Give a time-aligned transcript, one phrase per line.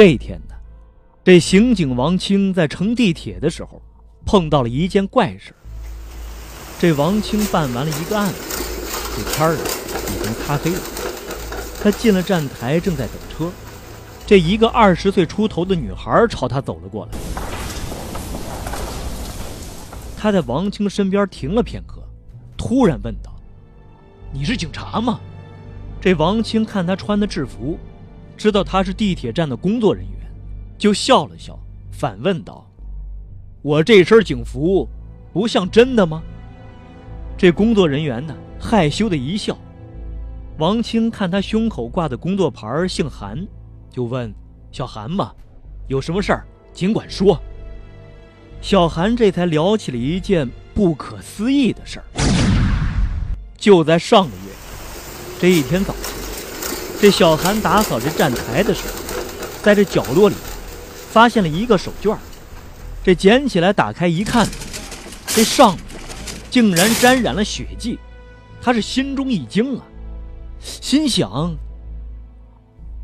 [0.00, 0.54] 这一天呢，
[1.22, 3.82] 这刑警王清在乘地铁的时候，
[4.24, 5.54] 碰到了一件怪事。
[6.78, 8.34] 这王清办完了一个案子，
[9.14, 9.60] 这天儿啊
[10.08, 10.80] 已经擦黑了。
[11.82, 13.52] 他进了站台，正在等车。
[14.26, 17.18] 这一个二十岁出头的女孩朝他走了过来。
[20.16, 22.02] 他在王清身边停了片刻，
[22.56, 23.30] 突然问道
[24.32, 25.20] ：“你是警察吗？”
[26.00, 27.78] 这王清看他穿的制服，
[28.40, 30.32] 知道他是地铁站的工作人员，
[30.78, 31.58] 就笑了笑，
[31.92, 32.66] 反问道
[33.60, 34.88] ：“我这身警服，
[35.30, 36.22] 不像真的吗？”
[37.36, 39.54] 这工作人员呢，害羞的一笑。
[40.56, 43.46] 王清看他胸口挂的工作牌姓韩，
[43.90, 44.32] 就问
[44.72, 45.34] ：“小韩嘛，
[45.86, 47.38] 有什么事儿尽管说。”
[48.62, 52.06] 小韩这才聊起了一件不可思议的事儿。
[53.58, 54.52] 就在上个月。
[55.38, 56.19] 这一天早上，
[57.00, 58.94] 这小韩打扫这站台的时候，
[59.62, 60.34] 在这角落里
[61.10, 62.14] 发现了一个手绢
[63.02, 64.46] 这捡起来打开一看，
[65.28, 65.84] 这上面
[66.50, 67.98] 竟然沾染了血迹。
[68.60, 69.84] 他是心中一惊啊，
[70.60, 71.56] 心想：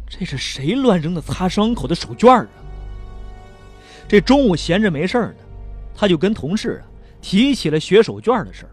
[0.07, 2.47] 这是谁乱扔的擦伤口的手绢啊？
[4.07, 5.35] 这中午闲着没事呢，
[5.95, 6.85] 他就跟同事啊
[7.23, 8.69] 提起了血手绢的事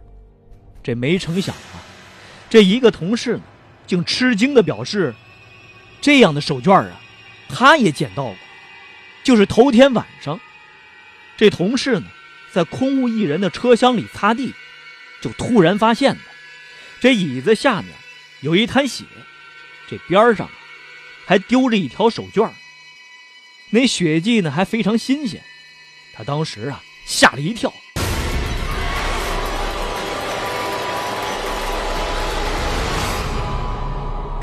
[0.83, 1.79] 这没成想啊，
[2.49, 3.43] 这一个同事呢。
[3.85, 5.13] 竟吃惊的表示
[6.01, 7.01] ：“这样的手绢啊，
[7.49, 8.37] 他也捡到过。
[9.23, 10.39] 就是头天晚上，
[11.37, 12.07] 这同事呢，
[12.51, 14.53] 在空无一人的车厢里擦地，
[15.21, 16.21] 就突然发现了
[16.99, 17.93] 这椅子下面
[18.41, 19.05] 有一滩血，
[19.89, 20.49] 这边上
[21.25, 22.49] 还丢着一条手绢
[23.69, 25.41] 那血迹呢还非常新鲜。
[26.13, 27.73] 他当时啊吓了一跳。”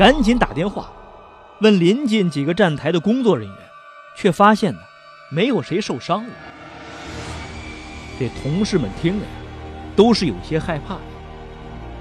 [0.01, 0.91] 赶紧打电话，
[1.61, 3.57] 问临近几个站台的工作人员，
[4.17, 4.81] 却发现呢，
[5.31, 6.31] 没有谁受伤了。
[8.19, 9.31] 这同事们听了呀，
[9.95, 11.01] 都是有些害怕的。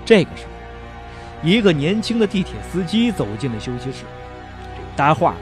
[0.05, 4.05] 这个时候，一个年轻的地铁司机走进了休息室，
[4.95, 5.35] 搭话。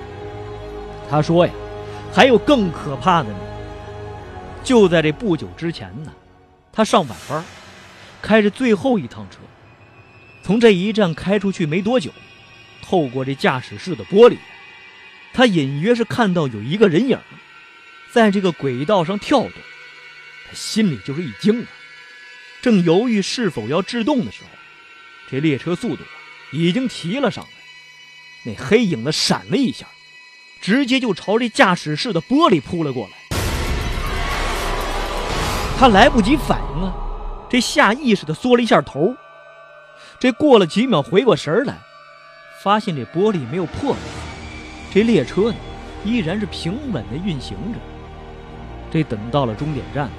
[1.07, 1.53] 他说呀，
[2.11, 3.39] 还有更可怕的呢。
[4.63, 6.11] 就在这不久之前呢，
[6.71, 7.45] 他上晚班，
[8.19, 9.41] 开着最后一趟车，
[10.41, 12.09] 从这一站开出去没多久。
[12.87, 14.37] 透过这驾驶室的玻璃，
[15.33, 17.19] 他隐约是看到有一个人影，
[18.13, 19.51] 在这个轨道上跳动。
[20.47, 21.67] 他心里就是一惊啊！
[22.61, 24.49] 正犹豫是否要制动的时候，
[25.29, 26.03] 这列车速度
[26.53, 27.49] 已经提了上来。
[28.45, 29.85] 那黑影子闪了一下，
[30.61, 33.37] 直接就朝这驾驶室的玻璃扑了过来。
[35.77, 36.93] 他来不及反应啊，
[37.49, 39.13] 这下意识的缩了一下头。
[40.19, 41.77] 这过了几秒，回过神来。
[42.67, 43.99] 发现这玻璃没有破裂，
[44.93, 45.55] 这列车呢
[46.03, 47.79] 依然是平稳的运行着。
[48.91, 50.09] 这等到了终点站，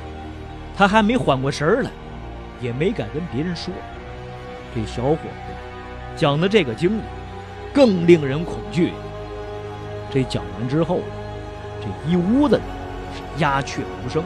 [0.74, 1.90] 他还没缓过神来，
[2.58, 3.70] 也没敢跟别人说。
[4.74, 5.52] 这小伙子
[6.16, 7.02] 讲的这个经历
[7.70, 8.94] 更令人恐惧。
[10.10, 11.00] 这讲完之后，
[11.82, 12.64] 这一屋子人
[13.14, 14.22] 是鸦雀无声。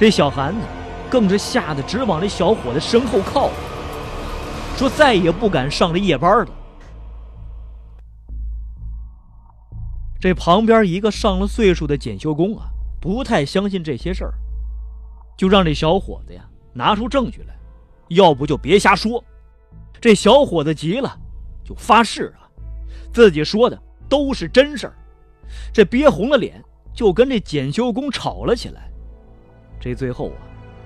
[0.00, 0.64] 这小韩呢，
[1.10, 3.50] 更是吓得直往这小伙子身后靠，
[4.78, 6.46] 说再也不敢上这夜班了。
[10.24, 12.64] 这旁边一个上了岁数的检修工啊，
[12.98, 14.32] 不太相信这些事儿，
[15.36, 17.54] 就让这小伙子呀拿出证据来，
[18.08, 19.22] 要不就别瞎说。
[20.00, 21.14] 这小伙子急了，
[21.62, 22.48] 就发誓啊，
[23.12, 24.94] 自己说的都是真事儿。
[25.74, 26.58] 这憋红了脸，
[26.94, 28.90] 就跟这检修工吵了起来。
[29.78, 30.40] 这最后啊，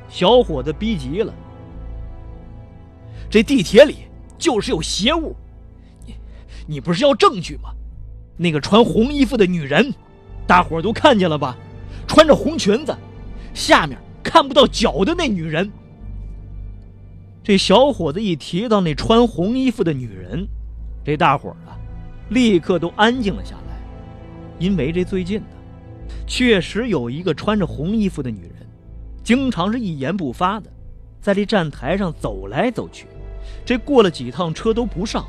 [0.08, 1.32] 小伙子逼急了，
[3.30, 3.98] 这地铁里
[4.36, 5.36] 就是有邪物，
[6.04, 6.16] 你
[6.66, 7.72] 你不是要证据吗？
[8.38, 9.92] 那个穿红衣服的女人，
[10.46, 11.56] 大伙儿都看见了吧？
[12.06, 12.96] 穿着红裙子，
[13.52, 15.70] 下面看不到脚的那女人。
[17.42, 20.46] 这小伙子一提到那穿红衣服的女人，
[21.04, 21.76] 这大伙儿啊，
[22.30, 23.76] 立刻都安静了下来，
[24.58, 25.46] 因为这最近呢，
[26.26, 28.66] 确实有一个穿着红衣服的女人，
[29.24, 30.70] 经常是一言不发的，
[31.20, 33.06] 在这站台上走来走去，
[33.64, 35.26] 这过了几趟车都不上，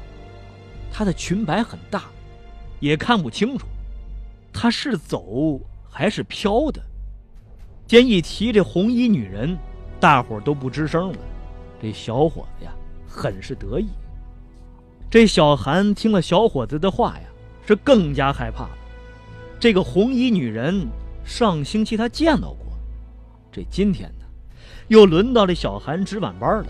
[0.91, 2.03] 她的裙摆很大。
[2.79, 3.67] 也看不清楚，
[4.53, 5.59] 他是走
[5.89, 6.81] 还是飘的。
[7.85, 9.57] 见一提这红衣女人，
[9.99, 11.17] 大伙都不吱声了。
[11.81, 12.71] 这小伙子呀，
[13.07, 13.87] 很是得意。
[15.09, 17.25] 这小韩听了小伙子的话呀，
[17.65, 18.77] 是更加害怕了。
[19.59, 20.87] 这个红衣女人，
[21.25, 22.67] 上星期他见到过。
[23.51, 24.25] 这今天呢，
[24.87, 26.67] 又轮到这小韩值晚班了。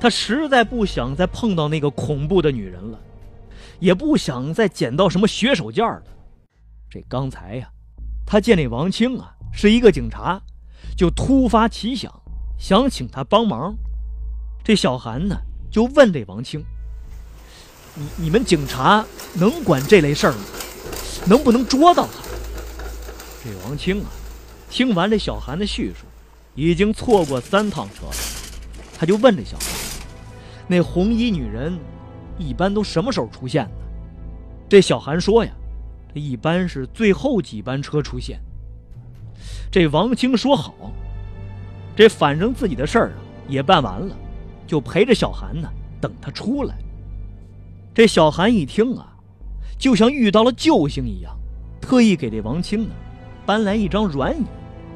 [0.00, 2.98] 他实在不想再碰到那个恐怖的女人了。
[3.78, 6.02] 也不想再捡到什么血手绢了。
[6.90, 7.68] 这刚才呀，
[8.24, 10.40] 他见这王清啊是一个警察，
[10.96, 12.12] 就突发奇想，
[12.58, 13.76] 想请他帮忙。
[14.64, 15.36] 这小韩呢
[15.70, 16.64] 就问这王清
[17.94, 20.38] ：“你你们警察能管这类事儿吗？
[21.26, 22.22] 能不能捉到他？”
[23.44, 24.06] 这王清啊，
[24.70, 26.06] 听完这小韩的叙述，
[26.54, 28.14] 已经错过三趟车了，
[28.98, 29.68] 他就问这小韩
[30.66, 31.78] ：“那红衣女人
[32.38, 33.70] 一般都什么时候出现呢？”
[34.68, 35.52] 这小韩说呀。
[36.14, 38.40] 这一般是最后几班车出现。
[39.70, 40.74] 这王清说好，
[41.94, 43.16] 这反正自己的事儿啊
[43.46, 44.16] 也办完了，
[44.66, 45.68] 就陪着小韩呢
[46.00, 46.74] 等他出来。
[47.92, 49.14] 这小韩一听啊，
[49.78, 51.36] 就像遇到了救星一样，
[51.82, 52.94] 特意给这王清呢
[53.44, 54.44] 搬来一张软椅，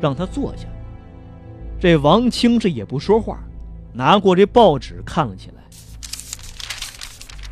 [0.00, 0.66] 让他坐下。
[1.78, 3.38] 这王清是也不说话，
[3.92, 5.62] 拿过这报纸看了起来，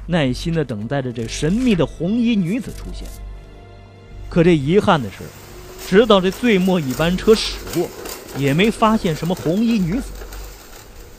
[0.08, 3.06] 耐心的等待着这神秘的红衣女子出现。
[4.28, 5.18] 可这遗憾的是，
[5.86, 7.88] 直到这最末一班车驶过，
[8.36, 10.04] 也没发现什么红衣女子。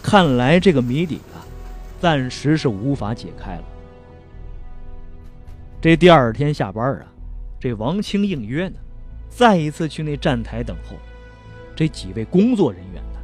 [0.01, 1.45] 看来这个谜底啊，
[2.01, 3.63] 暂时是无法解开了。
[5.80, 7.06] 这第二天下班啊，
[7.59, 8.75] 这王清应约呢，
[9.30, 10.97] 再一次去那站台等候。
[11.75, 13.19] 这几位工作人员呢，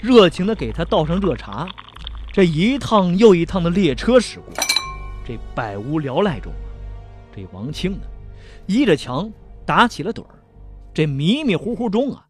[0.00, 1.68] 热情的给他倒上热茶。
[2.32, 4.54] 这一趟又一趟的列车驶过，
[5.24, 6.66] 这百无聊赖中啊，
[7.34, 8.00] 这王清呢。
[8.66, 9.30] 倚着墙
[9.64, 10.34] 打起了盹儿，
[10.92, 12.26] 这迷迷糊糊中啊，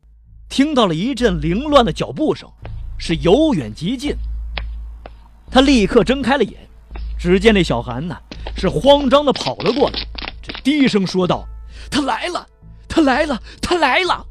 [0.49, 2.51] 听到了一阵凌乱的脚步声，
[2.99, 4.15] 是由远及近。
[5.51, 6.55] 他立刻睁开了眼，
[7.19, 8.17] 只见那小韩呢，
[8.57, 9.99] 是慌张的跑了过来，
[10.43, 11.47] 这低声说道
[11.91, 12.47] ：“他来了，
[12.89, 14.27] 他来了，他！”来了？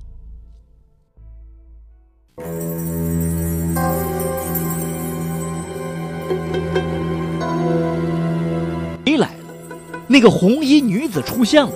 [10.11, 11.71] 那个红衣女子出现了。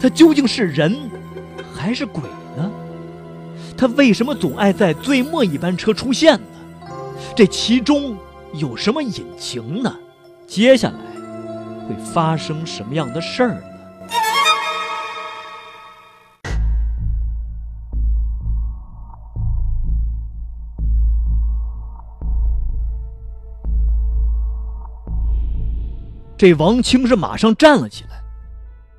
[0.00, 0.98] 她究竟是人
[1.72, 2.20] 还是鬼
[2.56, 2.68] 呢？
[3.76, 6.90] 她为什么总爱在最末一班车出现呢？
[7.36, 8.16] 这其中
[8.52, 9.94] 有什么隐情呢？
[10.44, 10.96] 接下来
[11.86, 13.62] 会发生什么样的事儿呢？
[26.42, 28.20] 这王清是马上站了起来。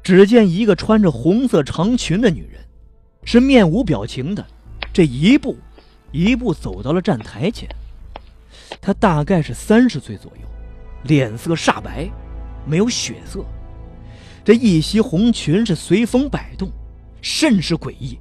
[0.02, 2.64] 只见一个穿着红色长裙的女人，
[3.26, 4.48] 是面无表情的，
[4.94, 5.58] 这一步
[6.14, 7.68] 一步走到了站台前。
[8.80, 10.48] 她大概是三十岁左右，
[11.04, 12.10] 脸色煞白，
[12.66, 13.44] 没有血色。
[14.46, 16.72] 这一袭红裙是随风摆动，
[17.22, 18.18] 甚是诡异。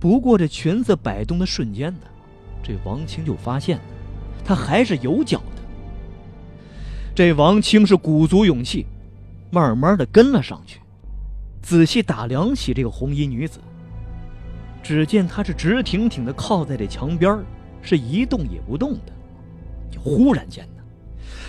[0.00, 2.06] 不过这裙子摆动的瞬间呢，
[2.60, 3.78] 这王清就发现，
[4.44, 5.59] 她还是有脚的。
[7.20, 8.86] 这王清是鼓足勇气。
[9.50, 10.80] 慢慢的跟了上去，
[11.60, 13.60] 仔细打量起这个红衣女子。
[14.82, 17.44] 只见她是直挺挺的靠在这墙边
[17.82, 19.12] 是一动也不动的。
[20.02, 20.82] 忽然间呢，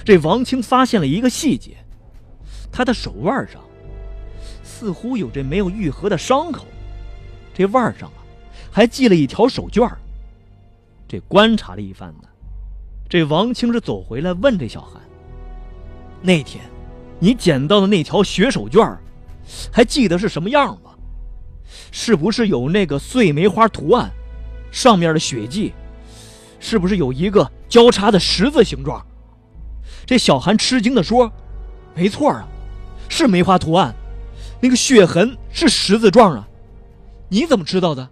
[0.04, 1.78] 这王清发现了一个细节，
[2.70, 3.62] 她的手腕上
[4.64, 6.66] 似乎有这没有愈合的伤口，
[7.54, 8.20] 这腕上啊
[8.70, 9.90] 还系了一条手绢
[11.08, 12.28] 这观察了一番呢，
[13.08, 15.02] 这王清是走回来问这小韩
[16.22, 16.64] ：“那天。”
[17.24, 18.98] 你捡到的那条血手绢
[19.72, 20.90] 还记得是什么样吗？
[21.92, 24.12] 是不是有那个碎梅花图案？
[24.72, 25.72] 上面的血迹，
[26.60, 29.06] 是不是有一个交叉的十字形状？
[30.06, 31.32] 这小韩吃惊地说
[31.94, 32.48] ：“没错啊，
[33.08, 33.94] 是梅花图案，
[34.60, 36.48] 那个血痕是十字状啊。
[37.30, 38.10] 你怎么知道的？”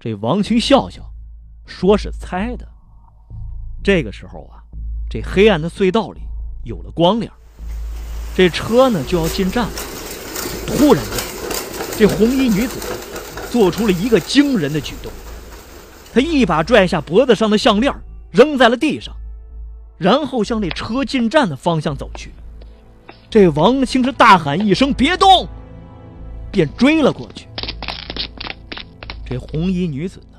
[0.00, 1.02] 这王清笑笑，
[1.66, 2.66] 说是猜的。
[3.84, 4.64] 这个时候啊，
[5.08, 6.20] 这黑暗的隧道里
[6.62, 7.32] 有了光亮。
[8.36, 9.72] 这车呢就要进站了，
[10.66, 11.12] 突然间，
[11.98, 12.76] 这红衣女子
[13.50, 15.10] 做出了一个惊人的举动，
[16.14, 17.92] 她一把拽下脖子上的项链，
[18.30, 19.14] 扔在了地上，
[19.98, 22.32] 然后向那车进站的方向走去。
[23.28, 25.46] 这王清是大喊一声“别动”，
[26.50, 27.46] 便追了过去。
[29.24, 30.38] 这红衣女子呢，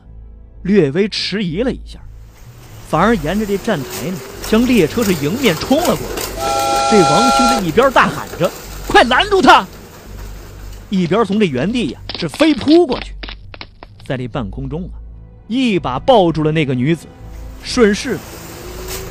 [0.63, 1.99] 略微迟疑了一下，
[2.89, 4.17] 反而沿着这站台呢，
[4.51, 6.91] 将列车是迎面冲了过来。
[6.91, 8.51] 这王清是一边大喊着
[8.85, 9.65] “快拦住他”，
[10.91, 13.13] 一边从这原地呀是飞扑过去，
[14.05, 14.99] 在这半空中啊，
[15.47, 17.05] 一把抱住了那个女子，
[17.63, 18.17] 顺势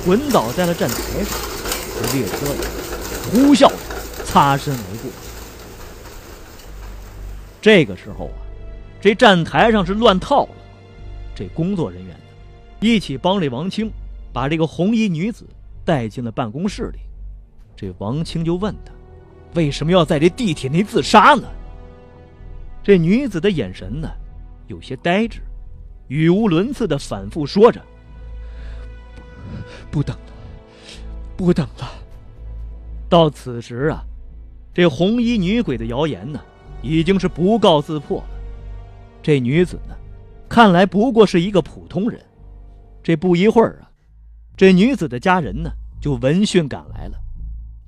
[0.04, 1.38] 滚倒在了站台上。
[2.02, 2.68] 这列车呀，
[3.32, 5.10] 呼啸着擦身而过。
[7.62, 8.44] 这个时候啊，
[9.00, 10.50] 这站台上是乱套了，
[11.34, 12.20] 这工作人员呢，
[12.80, 13.90] 一起帮这王清
[14.32, 15.46] 把这个红衣女子
[15.84, 16.98] 带进了办公室里。
[17.76, 18.92] 这王清就问他
[19.54, 21.48] ：“为什么要在这地铁内自杀呢？
[22.82, 24.08] 这女子的眼神呢，
[24.66, 25.40] 有些呆滞，
[26.08, 27.80] 语无伦次的反复说着
[29.90, 30.32] ：“不等了，
[31.36, 31.90] 不等了。”
[33.08, 34.04] 到此时啊，
[34.72, 36.40] 这红衣女鬼的谣言呢，
[36.80, 38.28] 已经是不告自破了。
[39.22, 39.96] 这女子呢，
[40.48, 42.20] 看来不过是一个普通人。
[43.02, 43.89] 这不一会儿啊，
[44.60, 47.18] 这女子的家人呢，就闻讯赶来了。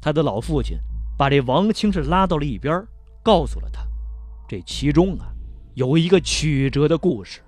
[0.01, 0.79] 他的老父亲
[1.19, 2.83] 把这王清是拉到了一边，
[3.23, 3.83] 告诉了他。
[4.49, 5.27] 这其中啊，
[5.75, 7.41] 有一个曲折的故事。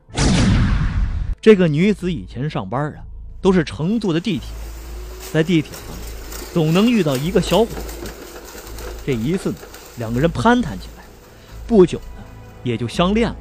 [1.40, 3.02] 这个女子以前上班啊，
[3.40, 4.50] 都是乘坐的地铁，
[5.32, 5.96] 在地铁上
[6.52, 8.12] 总能遇到一个小伙子。
[9.06, 9.56] 这一次呢，
[9.96, 11.04] 两个人攀谈起来，
[11.66, 12.22] 不久呢，
[12.62, 13.36] 也就相恋了。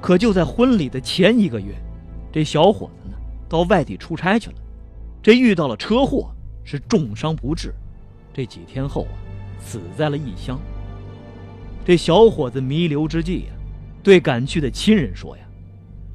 [0.00, 1.74] 可就在婚礼的前一个月，
[2.32, 3.14] 这小伙子呢，
[3.50, 4.56] 到外地出差去了，
[5.24, 6.30] 这遇到了车祸，
[6.64, 7.72] 是重伤不治。
[8.30, 9.16] 这几天后啊，
[9.58, 10.60] 死在了异乡。
[11.82, 13.54] 这小伙子弥留之际呀，
[14.02, 15.44] 对赶去的亲人说：“呀，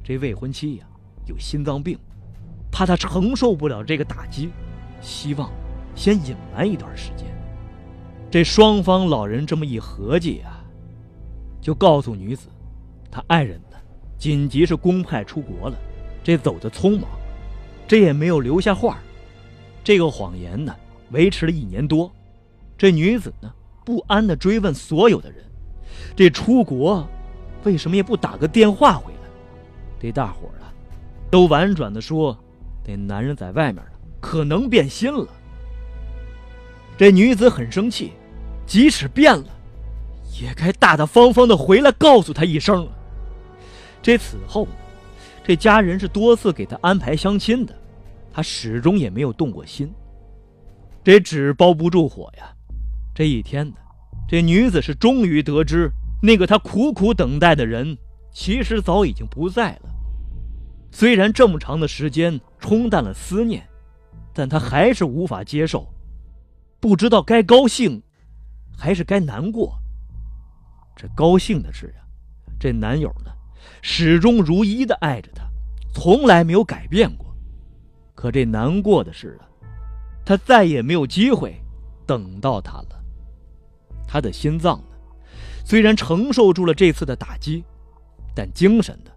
[0.04, 0.86] 这未婚妻呀
[1.26, 1.98] 有心脏病，
[2.70, 4.50] 怕他承受不了这个打击，
[5.00, 5.50] 希望
[5.96, 7.26] 先隐瞒一段时间。”
[8.30, 10.62] 这双方老人这么一合计啊，
[11.60, 12.46] 就告诉女子，
[13.10, 13.76] 他爱人呢
[14.16, 15.76] 紧急是公派出国了，
[16.22, 17.10] 这走的匆忙，
[17.90, 19.00] 这也没有留下话。
[19.82, 20.72] 这个谎言呢
[21.10, 22.08] 维持了一年多，
[22.78, 23.52] 这女子呢
[23.84, 25.44] 不安的追问所有的人。
[26.14, 27.04] 这出国，
[27.64, 29.28] 为什么也不打个电话回来？
[30.00, 30.70] 这大伙儿啊，
[31.32, 32.38] 都婉转的说，
[32.86, 35.26] 那男人在外面呢，可能变心了。
[36.96, 38.12] 这女子很生气，
[38.68, 39.46] 即使变了，
[40.40, 42.86] 也该大大方方的回来告诉他一声。
[44.00, 44.68] 这此后，
[45.50, 47.76] 这家人是多次给他安排相亲的，
[48.32, 49.92] 他始终也没有动过心。
[51.02, 52.54] 这纸包不住火呀，
[53.12, 53.74] 这一天呢。
[54.28, 55.90] 这女子是终于得知，
[56.22, 57.98] 那个她苦苦等待的人，
[58.30, 59.90] 其实早已经不在了。
[60.92, 63.66] 虽然这么长的时间冲淡了思念，
[64.32, 65.84] 但她还是无法接受，
[66.78, 68.00] 不知道该高兴，
[68.78, 69.76] 还是该难过。
[70.94, 72.06] 这高兴的是啊，
[72.56, 73.32] 这男友呢，
[73.82, 75.42] 始终如一的爱着他，
[75.94, 77.34] 从来没有改变过。
[78.14, 79.48] 可这难过的是啊，
[80.24, 81.60] 他再也没有机会
[82.06, 82.88] 等到他了。
[84.06, 84.96] 他的心脏呢，
[85.64, 87.64] 虽然承受住了这次的打击，
[88.34, 89.10] 但精神的，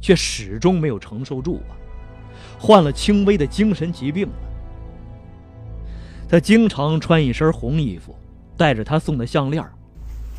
[0.00, 1.74] 却始终没有承受住啊，
[2.58, 4.34] 患了轻微的精神疾病了。
[6.28, 8.16] 他经常穿一身红衣服，
[8.56, 9.64] 带着他送的项链，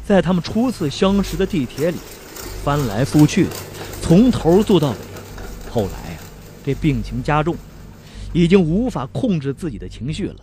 [0.05, 1.97] 在他们初次相识的地铁里
[2.65, 3.51] 翻来覆去的，
[4.01, 4.97] 从头做到尾。
[5.69, 6.19] 后来啊，
[6.65, 7.55] 这病情加重，
[8.33, 10.37] 已经无法控制自己的情绪了。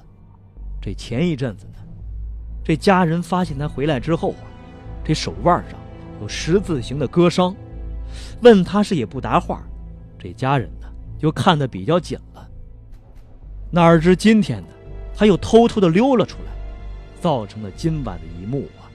[0.80, 1.80] 这前一阵子呢。
[2.64, 4.46] 这家人发现他回来之后啊，
[5.04, 5.76] 这手腕上
[6.20, 7.52] 有十字形的割伤，
[8.40, 9.60] 问他是也不答话，
[10.16, 10.86] 这家人呢
[11.18, 12.48] 就看得比较紧了。
[13.68, 14.68] 哪知今天呢，
[15.12, 16.52] 他又偷偷的溜了出来，
[17.20, 18.86] 造成了今晚的一幕啊！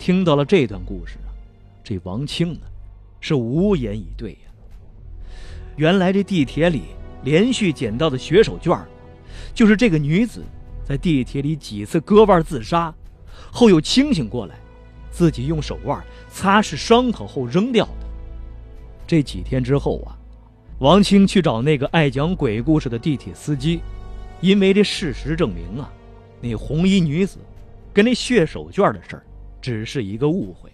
[0.00, 1.16] 听到了这段故事，
[1.84, 2.60] 这王清呢
[3.20, 4.38] 是无言以对呀。
[5.76, 6.82] 原来这地铁里
[7.22, 8.82] 连续捡到的血手绢
[9.54, 10.42] 就是这个女子。
[10.86, 12.94] 在地铁里几次割腕自杀，
[13.50, 14.54] 后又清醒过来，
[15.10, 18.06] 自己用手腕擦拭伤口后扔掉的。
[19.06, 20.12] 这几天之后啊，
[20.80, 23.80] 王清去找那个爱讲鬼故事的地铁司机，
[24.42, 25.90] 因为这事实证明啊，
[26.42, 27.38] 那红衣女子
[27.90, 29.24] 跟那血手绢的事儿
[29.62, 30.70] 只是一个误会，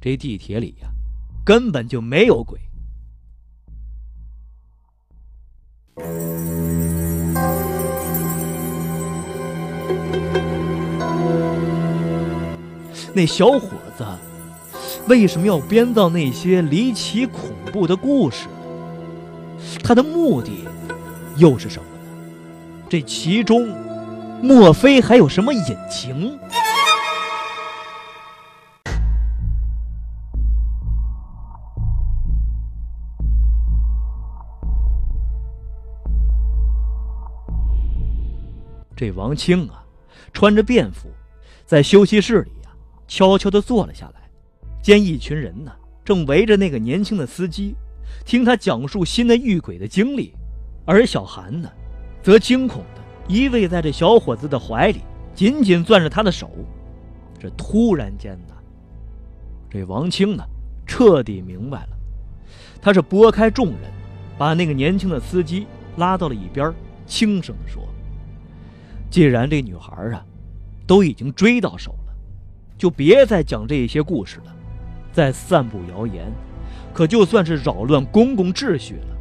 [0.00, 0.88] 这地铁里呀
[1.44, 2.58] 根本就没有鬼。
[13.12, 14.06] 那小伙子
[15.06, 18.46] 为什么要编造那些离奇恐怖的故事？
[19.82, 20.66] 他的目的
[21.36, 22.02] 又是什么呢？
[22.88, 23.68] 这其中
[24.42, 26.38] 莫非还有什么隐情？
[39.00, 39.82] 这王清啊，
[40.30, 41.08] 穿着便服，
[41.64, 42.50] 在休息室里。
[43.08, 44.30] 悄悄地坐了下来，
[44.82, 45.72] 见一群人呢
[46.04, 47.74] 正围着那个年轻的司机，
[48.26, 50.34] 听他讲述新的遇鬼的经历，
[50.84, 51.72] 而小韩呢，
[52.22, 55.00] 则惊恐地依偎在这小伙子的怀里，
[55.34, 56.50] 紧紧攥着他的手。
[57.38, 58.54] 这突然间呢，
[59.70, 60.44] 这王清呢
[60.86, 61.96] 彻底明白了，
[62.82, 63.90] 他是拨开众人，
[64.36, 65.66] 把那个年轻的司机
[65.96, 66.70] 拉到了一边，
[67.06, 67.82] 轻声地说
[69.10, 70.24] ：“既然这女孩啊，
[70.86, 72.14] 都已经追到手了。”
[72.78, 74.56] 就别再讲这些故事了，
[75.12, 76.32] 再散布谣言，
[76.94, 79.16] 可就算是扰乱公共秩序了。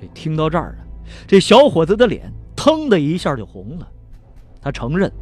[0.00, 0.80] 这听到这儿啊，
[1.26, 3.86] 这小伙子的脸腾的一下就红了。
[4.62, 5.12] 他承认，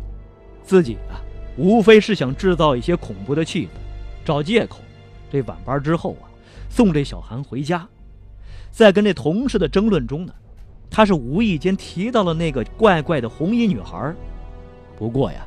[0.63, 1.19] 自己啊，
[1.57, 3.71] 无非是想制造一些恐怖的气氛，
[4.25, 4.79] 找借口。
[5.29, 6.31] 这晚班之后啊，
[6.71, 7.89] 送这小韩回家。
[8.71, 10.33] 在跟这同事的争论中呢，
[10.91, 14.15] 他是无意间提到了那个怪怪的红衣女孩。
[14.97, 15.47] 不过呀，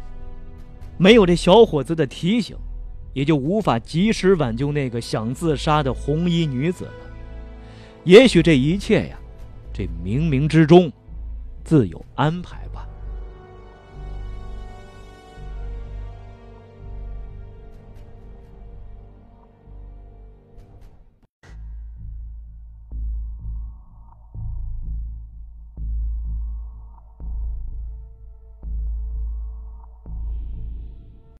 [0.97, 2.55] 没有这小伙子的提醒，
[3.13, 6.91] 也就无法及时挽救那个想自杀的红衣女子了。
[8.03, 9.17] 也许这一切呀，
[9.73, 10.91] 这冥冥之中
[11.63, 12.87] 自有安排吧。